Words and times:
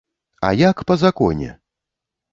А 0.47 0.49
як 0.61 0.81
па 0.91 0.97
законе? 1.03 1.53